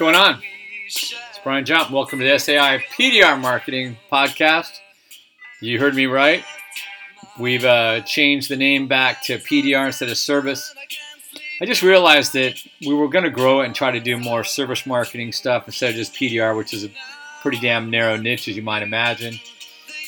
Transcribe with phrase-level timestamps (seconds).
[0.00, 0.40] going on?
[0.86, 1.14] It's
[1.44, 1.90] Brian Jump.
[1.90, 4.78] Welcome to the SAI PDR Marketing Podcast.
[5.60, 6.42] You heard me right.
[7.38, 10.74] We've uh, changed the name back to PDR instead of service.
[11.60, 14.42] I just realized that we were going to grow it and try to do more
[14.42, 16.90] service marketing stuff instead of just PDR, which is a
[17.42, 19.34] pretty damn narrow niche, as you might imagine.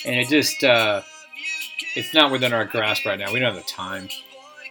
[0.06, 1.03] And it just, uh,
[1.97, 3.31] it's not within our grasp right now.
[3.31, 4.09] We don't have the time,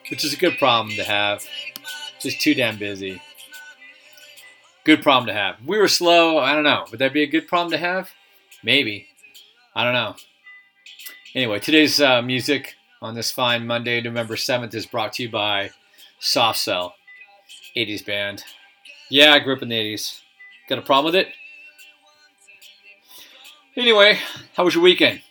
[0.09, 1.45] which is a good problem to have.
[2.19, 3.21] Just too damn busy.
[4.83, 5.57] Good problem to have.
[5.63, 6.85] we were slow, I don't know.
[6.89, 8.09] Would that be a good problem to have?
[8.63, 9.07] Maybe.
[9.75, 10.15] I don't know.
[11.35, 15.69] Anyway, today's uh, music on this fine Monday, November 7th, is brought to you by
[16.19, 16.95] Soft Cell,
[17.77, 18.43] 80s band.
[19.07, 20.21] Yeah, I grew up in the 80s.
[20.67, 21.27] Got a problem with it?
[23.77, 24.17] Anyway,
[24.55, 25.21] how was your weekend?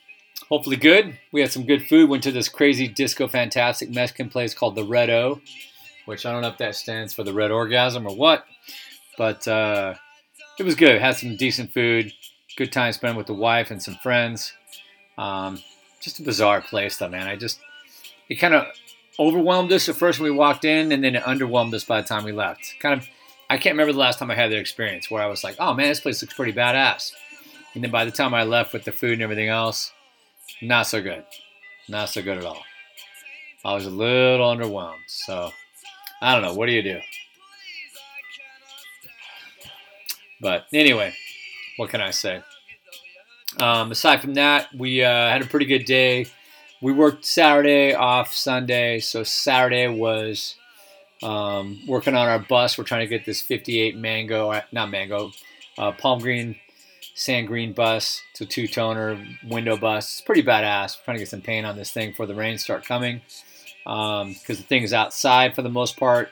[0.49, 1.19] Hopefully good.
[1.33, 2.09] We had some good food.
[2.09, 5.41] Went to this crazy disco fantastic Mexican place called the Red O,
[6.07, 8.45] which I don't know if that stands for the Red Orgasm or what,
[9.17, 9.95] but uh,
[10.59, 11.01] it was good.
[11.01, 12.13] Had some decent food.
[12.57, 14.53] Good time spent with the wife and some friends.
[15.17, 15.61] Um,
[16.01, 17.27] just a bizarre place, though, man.
[17.27, 17.61] I just
[18.29, 18.67] it kind of
[19.19, 22.09] overwhelmed us at first when we walked in, and then it underwhelmed us by the
[22.09, 22.75] time we left.
[22.81, 23.09] Kind of,
[23.49, 25.75] I can't remember the last time I had that experience where I was like, "Oh
[25.75, 27.13] man, this place looks pretty badass,"
[27.75, 29.93] and then by the time I left with the food and everything else,
[30.63, 31.25] not so good,
[31.89, 32.63] not so good at all.
[33.65, 34.97] I was a little underwhelmed.
[35.07, 35.51] So
[36.23, 36.55] I don't know.
[36.55, 37.01] What do you do?
[40.41, 41.15] But anyway,
[41.77, 42.43] what can I say?
[43.59, 46.27] Um, aside from that, we uh, had a pretty good day.
[46.81, 50.55] We worked Saturday off Sunday, so Saturday was
[51.23, 52.79] um, working on our bus.
[52.79, 55.33] We're trying to get this 58 mango, uh, not mango,
[55.79, 56.57] uh, palm green,
[57.15, 58.23] sand green bus.
[58.31, 60.05] It's a two toner window bus.
[60.11, 60.97] It's pretty badass.
[60.97, 63.21] We're trying to get some paint on this thing before the rains start coming
[63.85, 66.31] because um, the thing is outside for the most part.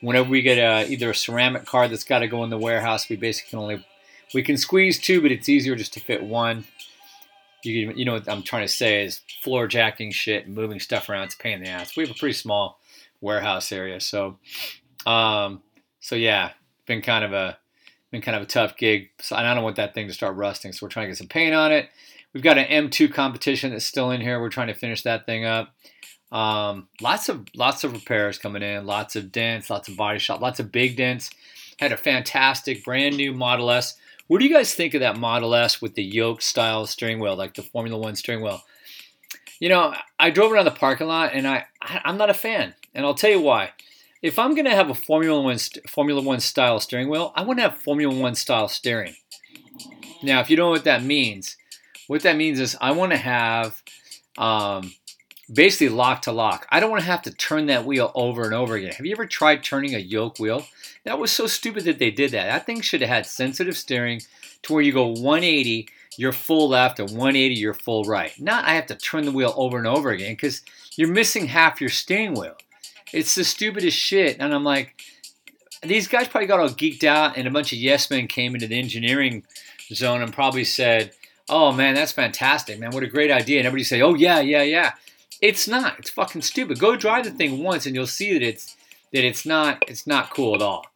[0.00, 3.08] Whenever we get a, either a ceramic card that's got to go in the warehouse,
[3.08, 3.86] we basically can only
[4.34, 6.64] we can squeeze two, but it's easier just to fit one.
[7.64, 11.08] You, you know what I'm trying to say is floor jacking shit and moving stuff
[11.08, 11.24] around.
[11.24, 11.96] It's a pain in the ass.
[11.96, 12.78] We have a pretty small
[13.20, 14.38] warehouse area, so
[15.06, 15.62] um,
[16.00, 16.52] so yeah,
[16.86, 17.58] been kind of a
[18.10, 19.10] been kind of a tough gig.
[19.20, 20.72] So I don't want that thing to start rusting.
[20.72, 21.88] So we're trying to get some paint on it.
[22.32, 24.40] We've got an M2 competition that's still in here.
[24.40, 25.74] We're trying to finish that thing up.
[26.30, 28.86] Um, lots of lots of repairs coming in.
[28.86, 29.70] Lots of dents.
[29.70, 30.40] Lots of body shop.
[30.40, 31.30] Lots of big dents.
[31.78, 33.96] Had a fantastic brand new Model S
[34.28, 37.34] what do you guys think of that Model S with the yoke style steering wheel,
[37.34, 38.62] like the Formula One steering wheel?
[39.58, 43.06] You know, I drove around the parking lot and I, I'm not a fan, and
[43.06, 43.72] I'll tell you why.
[44.20, 47.62] If I'm gonna have a Formula One Formula One style steering wheel, I want to
[47.62, 49.14] have Formula One style steering.
[50.22, 51.56] Now, if you don't know what that means,
[52.06, 53.82] what that means is I want to have
[54.36, 54.92] um,
[55.52, 56.66] basically lock to lock.
[56.70, 58.92] I don't want to have to turn that wheel over and over again.
[58.92, 60.66] Have you ever tried turning a yoke wheel?
[61.04, 62.46] That was so stupid that they did that.
[62.46, 64.20] That thing should have had sensitive steering
[64.62, 68.38] to where you go 180, you're full left, and 180, you're full right.
[68.40, 70.62] Not I have to turn the wheel over and over again because
[70.96, 72.56] you're missing half your steering wheel.
[73.12, 74.36] It's the stupidest shit.
[74.38, 75.02] And I'm like,
[75.82, 78.66] these guys probably got all geeked out, and a bunch of yes men came into
[78.66, 79.44] the engineering
[79.94, 81.12] zone and probably said,
[81.48, 82.90] Oh man, that's fantastic, man.
[82.90, 83.58] What a great idea.
[83.58, 84.92] And everybody say, Oh, yeah, yeah, yeah.
[85.40, 85.98] It's not.
[85.98, 86.78] It's fucking stupid.
[86.78, 88.76] Go drive the thing once and you'll see that it's
[89.12, 90.86] that it's not it's not cool at all.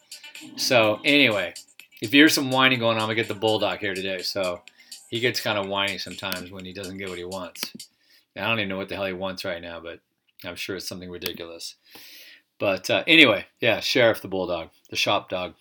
[0.56, 1.54] So anyway,
[2.00, 4.22] if you hear some whining going on, we get the bulldog here today.
[4.22, 4.62] So
[5.08, 7.72] he gets kind of whiny sometimes when he doesn't get what he wants.
[8.36, 10.00] I don't even know what the hell he wants right now, but
[10.44, 11.76] I'm sure it's something ridiculous.
[12.58, 15.54] But uh, anyway, yeah, Sheriff the bulldog, the shop dog.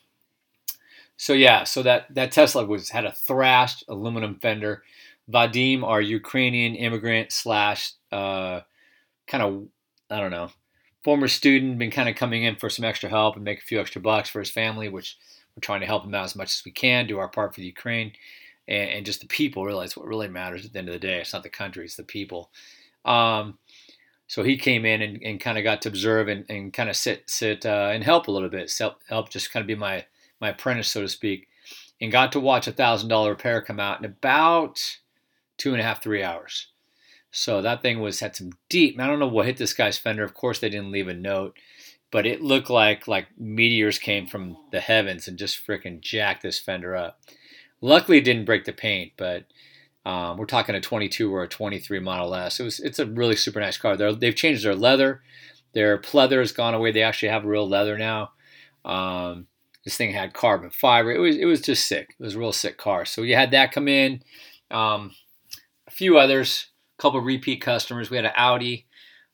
[1.18, 4.84] So yeah, so that that Tesla was had a thrashed aluminum fender.
[5.30, 8.62] Vadim, our Ukrainian immigrant slash uh,
[9.28, 9.68] kind of
[10.09, 10.52] I don't know
[11.04, 13.80] former student, been kind of coming in for some extra help and make a few
[13.80, 15.18] extra bucks for his family, which
[15.56, 17.62] we're trying to help him out as much as we can, do our part for
[17.62, 18.13] the Ukraine,
[18.68, 21.19] and, and just the people realize what really matters at the end of the day.
[21.19, 22.51] It's not the country, it's the people.
[23.04, 23.57] Um,
[24.28, 26.95] so he came in and, and kind of got to observe and, and kind of
[26.95, 30.06] sit sit uh, and help a little bit, help, help just kind of be my
[30.40, 31.48] my apprentice, so to speak,
[32.00, 34.80] and got to watch a thousand dollar repair come out in about
[35.57, 36.68] two and a half three hours.
[37.31, 39.00] So that thing was had some deep.
[39.00, 40.24] I don't know what hit this guy's fender.
[40.24, 41.57] Of course, they didn't leave a note,
[42.12, 46.60] but it looked like like meteors came from the heavens and just freaking jacked this
[46.60, 47.22] fender up.
[47.80, 49.45] Luckily, it didn't break the paint, but
[50.06, 52.60] um, we're talking a 22 or a 23 Model S.
[52.60, 53.95] It was it's a really super nice car.
[53.95, 55.22] they have changed their leather.
[55.74, 56.92] Their pleather has gone away.
[56.92, 58.31] They actually have real leather now.
[58.83, 59.48] Um,
[59.86, 61.12] this thing had carbon fiber.
[61.12, 62.16] It was it was just sick.
[62.19, 63.06] It was a real sick car.
[63.06, 64.22] So you had that come in.
[64.69, 65.12] Um,
[65.88, 66.70] a few others
[67.01, 68.09] couple repeat customers.
[68.09, 68.86] We had an Audi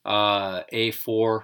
[0.05, 1.43] uh, A4.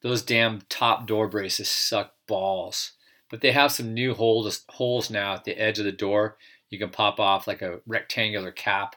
[0.00, 2.92] those damn top door braces suck balls.
[3.28, 6.36] But they have some new holes holes now at the edge of the door.
[6.70, 8.94] You can pop off like a rectangular cap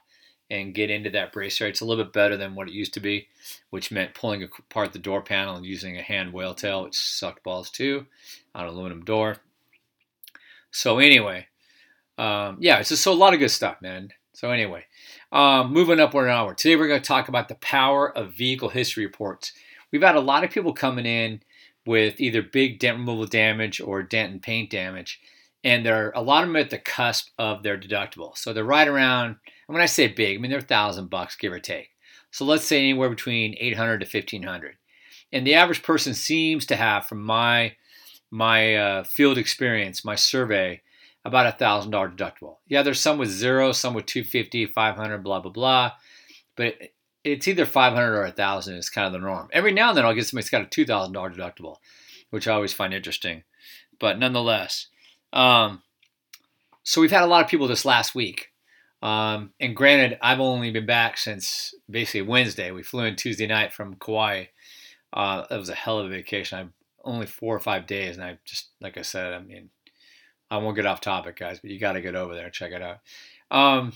[0.51, 1.65] and get into that bracer.
[1.65, 3.27] It's a little bit better than what it used to be,
[3.71, 7.43] which meant pulling apart the door panel and using a hand whale tail, which sucked
[7.43, 8.05] balls too,
[8.53, 9.37] on an aluminum door.
[10.69, 11.47] So anyway,
[12.19, 14.11] um, yeah, it's just so a lot of good stuff, man.
[14.39, 14.85] So anyway,
[15.33, 16.57] um, moving upward and onward.
[16.57, 19.51] Today we're going to talk about the power of vehicle history reports.
[19.91, 21.41] We've had a lot of people coming in
[21.85, 25.19] with either big dent removal damage or dent and paint damage,
[25.61, 28.37] and there are a lot of them at the cusp of their deductible.
[28.37, 29.25] So they're right around.
[29.67, 31.89] And when I say big, I mean they're thousand bucks, give or take.
[32.31, 34.77] So let's say anywhere between 800 to 1500.
[35.33, 37.75] And the average person seems to have, from my
[38.31, 40.81] my uh, field experience, my survey,
[41.25, 42.57] about a thousand dollar deductible.
[42.67, 45.91] Yeah, there's some with zero, some with 250, 500, blah blah blah.
[46.55, 46.75] But
[47.23, 49.49] it's either 500 or a thousand is kind of the norm.
[49.51, 51.77] Every now and then I'll get somebody that's got a two thousand dollar deductible,
[52.29, 53.43] which I always find interesting.
[53.99, 54.87] But nonetheless,
[55.33, 55.81] um,
[56.83, 58.47] so we've had a lot of people this last week.
[59.01, 62.71] Um, and granted, I've only been back since basically Wednesday.
[62.71, 64.45] We flew in Tuesday night from Kauai.
[65.13, 66.59] Uh, that was a hell of a vacation.
[66.59, 66.65] I
[67.03, 69.69] only four or five days, and I just like I said, I mean,
[70.51, 72.71] I won't get off topic, guys, but you got to get over there and check
[72.71, 72.99] it out.
[73.51, 73.93] Um,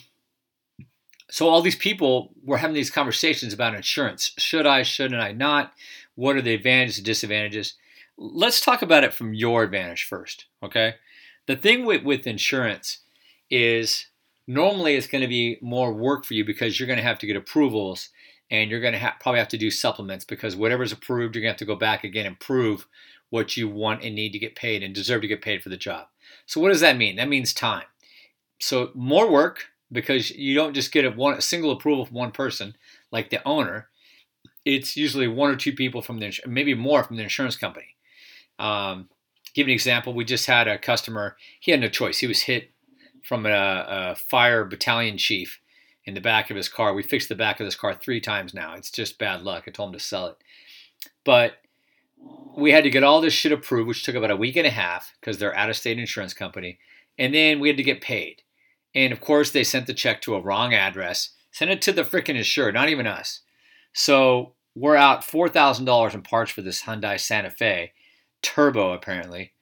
[1.29, 4.33] so all these people were having these conversations about insurance.
[4.37, 4.83] Should I?
[4.83, 5.31] Shouldn't I?
[5.31, 5.73] Not.
[6.15, 7.73] What are the advantages and disadvantages?
[8.17, 10.45] Let's talk about it from your advantage first.
[10.61, 10.95] Okay.
[11.47, 12.99] The thing with, with insurance
[13.49, 14.05] is
[14.47, 17.27] normally it's going to be more work for you because you're going to have to
[17.27, 18.09] get approvals
[18.51, 21.49] and you're going to ha- probably have to do supplements because whatever's approved, you're going
[21.49, 22.87] to have to go back again and prove
[23.31, 25.77] what you want and need to get paid and deserve to get paid for the
[25.77, 26.05] job.
[26.45, 27.15] So what does that mean?
[27.15, 27.85] That means time.
[28.59, 32.31] So more work because you don't just get a one a single approval from one
[32.31, 32.75] person
[33.11, 33.89] like the owner.
[34.65, 37.95] It's usually one or two people from the maybe more from the insurance company.
[38.59, 39.09] Um,
[39.53, 40.13] give an example.
[40.13, 41.37] We just had a customer.
[41.59, 42.19] He had no choice.
[42.19, 42.71] He was hit
[43.23, 45.59] from a, a fire battalion chief
[46.05, 46.93] in the back of his car.
[46.93, 48.73] We fixed the back of this car three times now.
[48.75, 49.63] It's just bad luck.
[49.67, 50.37] I told him to sell it,
[51.23, 51.55] but
[52.55, 54.71] we had to get all this shit approved, which took about a week and a
[54.71, 56.79] half because they're out of state insurance company.
[57.17, 58.41] And then we had to get paid.
[58.95, 62.03] And of course, they sent the check to a wrong address, sent it to the
[62.03, 63.41] freaking insurer, not even us.
[63.93, 67.93] So we're out $4,000 in parts for this Hyundai Santa Fe
[68.41, 69.53] turbo, apparently.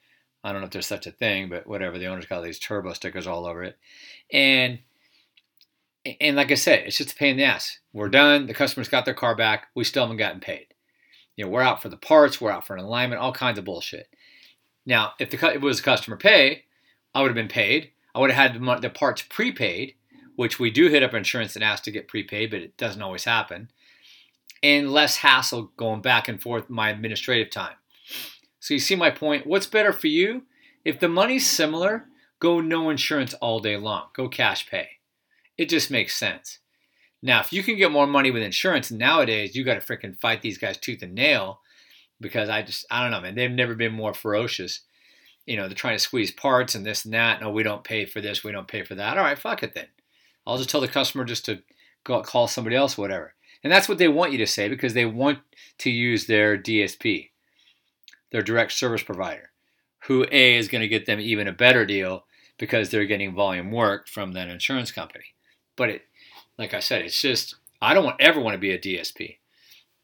[0.43, 1.97] I don't know if there's such a thing, but whatever.
[1.97, 3.77] The owner's got these turbo stickers all over it.
[4.31, 4.79] And
[6.19, 7.77] and like I said, it's just a pain in the ass.
[7.93, 8.47] We're done.
[8.47, 9.67] The customer's got their car back.
[9.75, 10.73] We still haven't gotten paid.
[11.35, 13.65] You know, we're out for the parts, we're out for an alignment, all kinds of
[13.65, 14.07] bullshit.
[14.85, 16.65] Now, if the if it was customer pay,
[17.13, 17.91] I would have been paid.
[18.13, 19.95] I would have had the parts prepaid,
[20.35, 23.23] which we do hit up insurance and ask to get prepaid, but it doesn't always
[23.23, 23.69] happen.
[24.63, 27.75] And less hassle going back and forth my administrative time.
[28.59, 29.47] So you see my point.
[29.47, 30.43] What's better for you?
[30.85, 32.05] If the money's similar,
[32.39, 34.07] go no insurance all day long.
[34.13, 34.89] Go cash pay.
[35.57, 36.59] It just makes sense.
[37.21, 40.41] Now, if you can get more money with insurance nowadays, you got to freaking fight
[40.41, 41.61] these guys tooth and nail
[42.19, 43.35] because I just, I don't know, man.
[43.35, 44.81] They've never been more ferocious.
[45.45, 47.41] You know, they're trying to squeeze parts and this and that.
[47.41, 48.43] No, we don't pay for this.
[48.43, 49.17] We don't pay for that.
[49.17, 49.87] All right, fuck it then.
[50.45, 51.61] I'll just tell the customer just to
[52.03, 53.33] go call somebody else, or whatever.
[53.63, 55.39] And that's what they want you to say because they want
[55.79, 57.29] to use their DSP,
[58.31, 59.51] their direct service provider,
[60.05, 62.25] who A is going to get them even a better deal
[62.57, 65.25] because they're getting volume work from that insurance company.
[65.75, 66.01] But it
[66.61, 69.37] like I said, it's just I don't want ever want to be a DSP.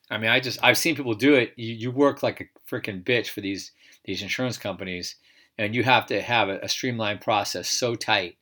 [0.09, 1.53] I mean, I just I've seen people do it.
[1.55, 3.71] You, you work like a freaking bitch for these
[4.05, 5.15] these insurance companies,
[5.59, 8.37] and you have to have a, a streamlined process so tight,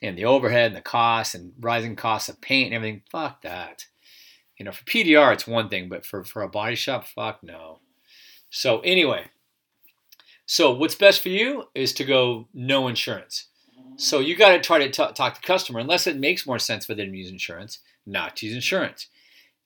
[0.00, 3.02] and the overhead and the costs and rising costs of paint and everything.
[3.10, 3.86] Fuck that.
[4.56, 7.80] You know, for PDR it's one thing, but for for a body shop, fuck no.
[8.48, 9.24] So anyway,
[10.46, 13.48] so what's best for you is to go no insurance.
[13.96, 16.58] So you got to try to t- talk to the customer, unless it makes more
[16.58, 19.06] sense for them to use insurance, not to use insurance.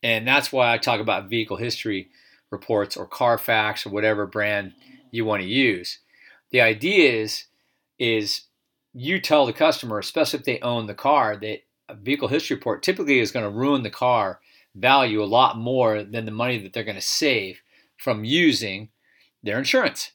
[0.02, 2.08] And that's why I talk about vehicle history
[2.50, 4.74] reports or Carfax or whatever brand
[5.10, 5.98] you want to use.
[6.50, 7.44] The idea is,
[7.98, 8.42] is
[8.92, 12.82] you tell the customer, especially if they own the car, that a vehicle history report
[12.82, 14.40] typically is going to ruin the car
[14.74, 17.60] value a lot more than the money that they're going to save
[17.96, 18.90] from using
[19.42, 20.12] their insurance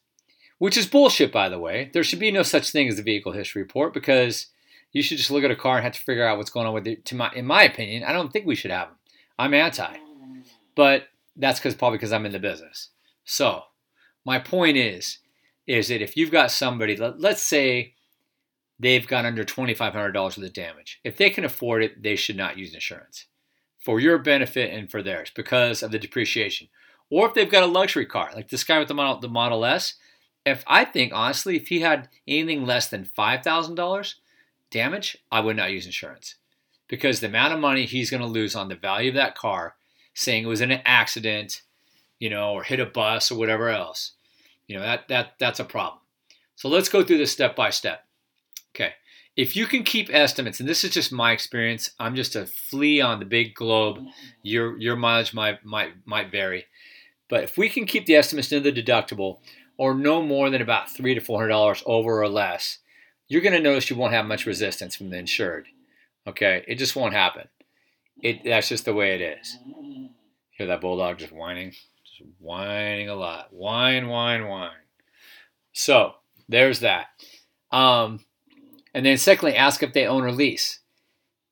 [0.63, 1.89] which is bullshit, by the way.
[1.91, 4.47] There should be no such thing as a vehicle history report because
[4.93, 6.73] you should just look at a car and have to figure out what's going on
[6.73, 7.03] with it.
[7.07, 8.97] To my, in my opinion, I don't think we should have them.
[9.37, 9.97] I'm anti,
[10.73, 12.91] but that's because probably because I'm in the business.
[13.25, 13.63] So
[14.23, 15.17] my point is,
[15.67, 17.95] is that if you've got somebody, let, let's say
[18.79, 21.01] they've got under $2,500 worth of damage.
[21.03, 23.25] If they can afford it, they should not use insurance
[23.79, 26.69] for your benefit and for theirs because of the depreciation.
[27.09, 29.65] or if they've got a luxury car, like this guy with the Model, the Model
[29.65, 29.95] S.
[30.45, 34.15] If I think honestly, if he had anything less than five thousand dollars
[34.71, 36.35] damage, I would not use insurance
[36.87, 39.75] because the amount of money he's going to lose on the value of that car,
[40.13, 41.61] saying it was in an accident,
[42.19, 44.13] you know, or hit a bus or whatever else,
[44.67, 45.99] you know that that that's a problem.
[46.55, 48.05] So let's go through this step by step.
[48.75, 48.93] Okay,
[49.35, 53.01] if you can keep estimates, and this is just my experience, I'm just a flea
[53.01, 53.99] on the big globe.
[54.41, 56.65] Your your mileage might might might vary,
[57.29, 59.39] but if we can keep the estimates into the deductible,
[59.83, 62.77] or no more than about three to four hundred dollars over or less,
[63.27, 65.67] you're going to notice you won't have much resistance from the insured.
[66.25, 67.49] Okay, it just won't happen.
[68.21, 69.57] It that's just the way it is.
[70.51, 71.71] Hear that bulldog just whining,
[72.05, 74.71] just whining a lot, whine, whine, whine.
[75.73, 76.13] So
[76.47, 77.07] there's that.
[77.69, 78.23] Um,
[78.93, 80.79] and then secondly, ask if they own or lease.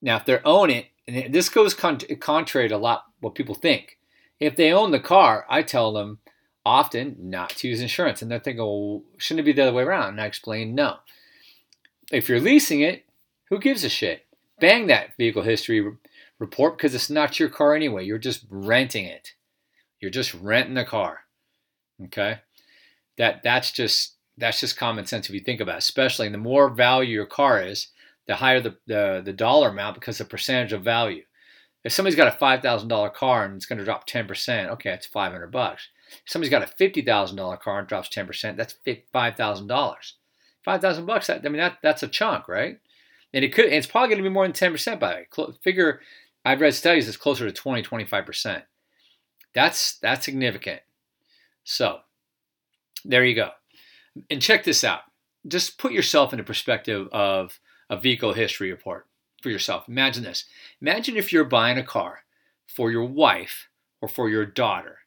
[0.02, 3.56] Now, if they own it, and this goes con- contrary to a lot what people
[3.56, 3.98] think.
[4.40, 6.20] If they own the car, I tell them
[6.66, 9.84] often not to use insurance, and they're thinking, well, shouldn't it be the other way
[9.84, 10.10] around?
[10.10, 10.98] And I explain, no.
[12.12, 13.06] If you're leasing it,
[13.50, 14.26] who gives a shit?
[14.60, 15.94] Bang that vehicle history re-
[16.40, 18.06] report because it's not your car anyway.
[18.06, 19.34] You're just renting it.
[20.00, 21.22] You're just renting the car.
[22.06, 22.40] Okay,
[23.18, 25.80] that that's just that's just common sense if you think about it.
[25.80, 27.88] Especially the more value your car is,
[28.28, 31.24] the higher the, the, the dollar amount because the percentage of value.
[31.84, 34.70] If somebody's got a five thousand dollar car and it's going to drop ten percent,
[34.72, 35.90] okay, that's five hundred bucks.
[36.26, 38.76] Somebody's got a fifty thousand dollar car and drops ten percent, that's
[39.12, 40.16] five thousand dollars.
[40.64, 41.30] Five thousand bucks.
[41.30, 42.80] I mean, that that's a chunk, right?
[43.34, 43.66] And it could.
[43.66, 45.54] And it's probably going to be more than ten percent by the.
[45.64, 46.02] Figure.
[46.44, 48.64] I've read studies it's closer to 20, 25 percent.
[49.54, 50.82] That's that's significant.
[51.64, 52.00] So,
[53.06, 53.52] there you go
[54.30, 55.02] and check this out.
[55.48, 59.08] Just put yourself in the perspective of a vehicle history report
[59.42, 59.88] for yourself.
[59.88, 60.46] Imagine this.
[60.82, 62.24] Imagine if you're buying a car
[62.68, 63.68] for your wife
[64.02, 65.00] or for your daughter.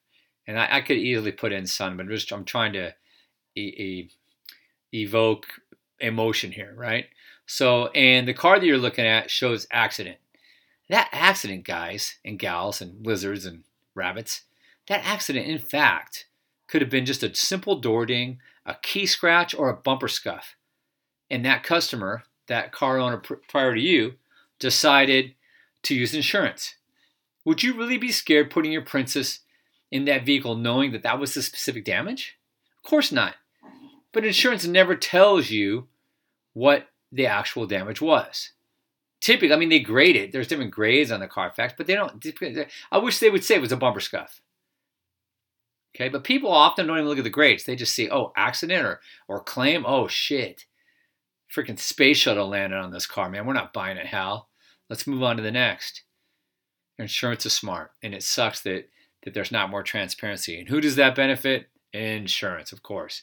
[0.46, 2.94] And I, I could easily put in sun, but I'm just I'm trying to
[3.54, 4.10] e- e-
[4.92, 5.46] evoke
[6.00, 7.06] emotion here, right?
[7.46, 10.18] So, and the car that you're looking at shows accident.
[10.88, 14.42] That accident, guys and gals and lizards and rabbits,
[14.88, 16.26] that accident, in fact,
[16.66, 20.56] could have been just a simple door ding, a key scratch, or a bumper scuff.
[21.30, 24.14] And that customer, that car owner prior to you,
[24.58, 25.34] decided
[25.82, 26.74] to use insurance.
[27.44, 29.40] Would you really be scared putting your princess
[29.94, 32.36] in that vehicle knowing that that was the specific damage?
[32.78, 33.36] Of course not.
[34.12, 35.86] But insurance never tells you
[36.52, 38.50] what the actual damage was.
[39.20, 40.32] Typically, I mean, they grade it.
[40.32, 42.26] There's different grades on the Carfax, but they don't.
[42.90, 44.42] I wish they would say it was a bumper scuff.
[45.94, 47.62] Okay, but people often don't even look at the grades.
[47.62, 49.84] They just see, oh, accident or or claim.
[49.86, 50.64] Oh shit,
[51.54, 53.46] freaking space shuttle landed on this car, man.
[53.46, 54.48] We're not buying it, Hal.
[54.90, 56.02] Let's move on to the next.
[56.98, 58.88] Insurance is smart, and it sucks that
[59.24, 60.58] that there's not more transparency.
[60.58, 61.68] And who does that benefit?
[61.92, 63.22] Insurance, of course.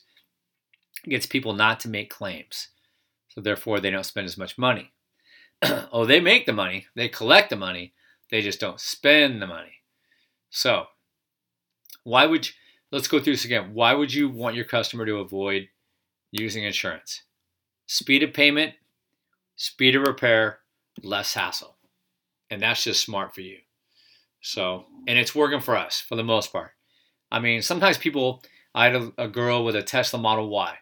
[1.05, 2.69] It gets people not to make claims,
[3.29, 4.91] so therefore they don't spend as much money.
[5.91, 7.93] oh, they make the money, they collect the money,
[8.29, 9.73] they just don't spend the money.
[10.49, 10.85] So,
[12.03, 12.53] why would you,
[12.91, 13.73] let's go through this again.
[13.73, 15.67] Why would you want your customer to avoid
[16.31, 17.23] using insurance?
[17.87, 18.73] Speed of payment,
[19.55, 20.59] speed of repair,
[21.03, 21.77] less hassle.
[22.49, 23.57] And that's just smart for you.
[24.41, 26.71] So, and it's working for us for the most part.
[27.31, 28.43] I mean, sometimes people,
[28.75, 30.75] I had a, a girl with a Tesla Model Y,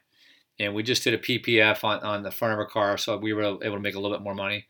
[0.60, 3.34] and we just did a PPF on, on the front of her car, so we
[3.34, 4.66] were able to make a little bit more money.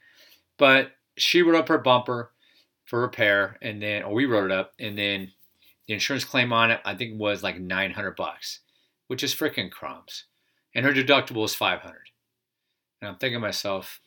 [0.58, 2.32] But she wrote up her bumper
[2.86, 5.32] for repair, and then, or we wrote it up, and then
[5.88, 8.60] the insurance claim on it, I think, was like 900 bucks,
[9.08, 10.26] which is freaking crumbs.
[10.76, 11.96] And her deductible was 500.
[13.02, 14.02] And I'm thinking to myself,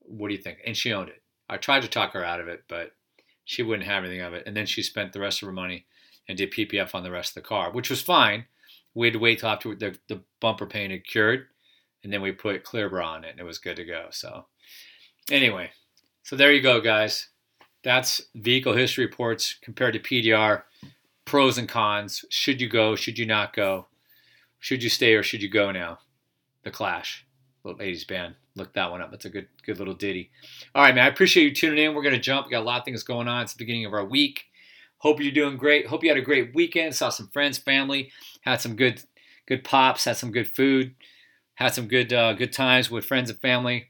[0.00, 0.58] what do you think?
[0.66, 1.22] And she owned it.
[1.48, 2.90] I tried to talk her out of it, but
[3.48, 4.42] she wouldn't have anything of it.
[4.46, 5.86] And then she spent the rest of her money
[6.28, 8.44] and did PPF on the rest of the car, which was fine.
[8.92, 11.46] We had to wait till after the, the bumper paint had cured,
[12.04, 14.08] and then we put clear bra on it, and it was good to go.
[14.10, 14.44] So,
[15.30, 15.70] anyway,
[16.24, 17.28] so there you go, guys.
[17.82, 20.64] That's vehicle history reports compared to PDR
[21.24, 22.26] pros and cons.
[22.28, 22.96] Should you go?
[22.96, 23.86] Should you not go?
[24.60, 26.00] Should you stay or should you go now?
[26.64, 27.24] The Clash,
[27.76, 28.34] 80s band.
[28.56, 29.10] Look that one up.
[29.10, 30.30] That's a good, good little ditty.
[30.74, 31.04] All right, man.
[31.04, 31.94] I appreciate you tuning in.
[31.94, 32.46] We're gonna jump.
[32.46, 33.42] We got a lot of things going on.
[33.42, 34.46] It's the beginning of our week.
[34.98, 35.86] Hope you're doing great.
[35.86, 36.94] Hope you had a great weekend.
[36.94, 38.10] Saw some friends, family.
[38.40, 39.02] Had some good,
[39.46, 40.04] good pops.
[40.04, 40.94] Had some good food.
[41.54, 43.88] Had some good, uh, good times with friends and family.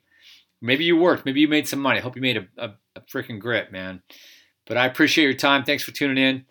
[0.61, 1.25] Maybe you worked.
[1.25, 2.01] Maybe you made some money.
[2.01, 4.03] Hope you made a, a, a freaking grip, man.
[4.67, 5.65] But I appreciate your time.
[5.65, 6.45] Thanks for tuning in.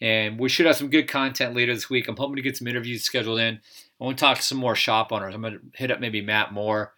[0.00, 2.08] And we should have some good content later this week.
[2.08, 3.60] I'm hoping to get some interviews scheduled in.
[4.04, 5.34] Want to talk to some more shop owners.
[5.34, 6.92] I'm going to hit up maybe Matt Moore,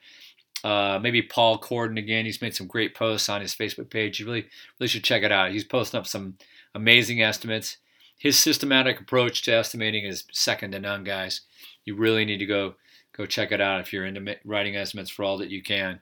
[0.65, 2.25] uh, maybe Paul Corden again.
[2.25, 4.19] He's made some great posts on his Facebook page.
[4.19, 4.47] You really,
[4.79, 5.53] really should check it out.
[5.53, 6.37] He's posting up some
[6.75, 7.79] amazing estimates.
[8.19, 11.43] his systematic approach to estimating is second to none, guys.
[11.85, 12.75] You really need to go
[13.17, 16.01] go check it out if you're into writing estimates for all that you can.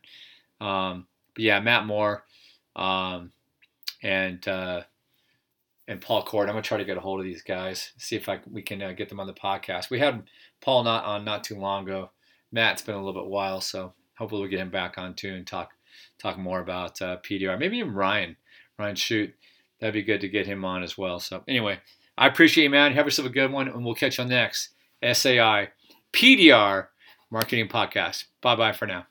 [0.60, 2.24] Um, but yeah, Matt Moore
[2.74, 3.32] um,
[4.02, 4.82] and uh,
[5.86, 6.48] and Paul Cord.
[6.48, 8.82] I'm gonna try to get a hold of these guys, see if I we can
[8.82, 9.90] uh, get them on the podcast.
[9.90, 10.22] We had
[10.64, 12.10] Paul not on not too long ago.
[12.50, 15.46] Matt's been a little bit while, so hopefully we'll get him back on too and
[15.46, 15.72] talk
[16.18, 17.58] talk more about uh, PDR.
[17.58, 18.36] Maybe even Ryan
[18.78, 19.34] Ryan Shoot.
[19.80, 21.20] That'd be good to get him on as well.
[21.20, 21.80] So anyway,
[22.16, 22.92] I appreciate you, man.
[22.92, 24.70] Have yourself a good one, and we'll catch you on the next
[25.02, 25.68] SAI
[26.12, 26.86] PDR
[27.30, 28.24] Marketing Podcast.
[28.40, 29.06] Bye bye for now.